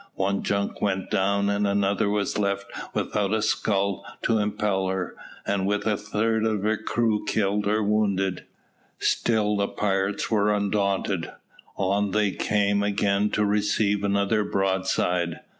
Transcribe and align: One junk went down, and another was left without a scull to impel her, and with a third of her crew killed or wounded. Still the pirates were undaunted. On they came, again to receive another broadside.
One 0.15 0.41
junk 0.41 0.81
went 0.81 1.11
down, 1.11 1.47
and 1.51 1.67
another 1.67 2.09
was 2.09 2.39
left 2.39 2.65
without 2.95 3.35
a 3.35 3.41
scull 3.43 4.03
to 4.23 4.39
impel 4.39 4.87
her, 4.87 5.15
and 5.45 5.67
with 5.67 5.85
a 5.85 5.95
third 5.95 6.43
of 6.43 6.63
her 6.63 6.75
crew 6.77 7.23
killed 7.27 7.67
or 7.67 7.83
wounded. 7.83 8.45
Still 8.97 9.55
the 9.57 9.67
pirates 9.67 10.31
were 10.31 10.51
undaunted. 10.55 11.31
On 11.77 12.09
they 12.09 12.31
came, 12.31 12.81
again 12.81 13.29
to 13.29 13.45
receive 13.45 14.03
another 14.03 14.43
broadside. 14.43 15.41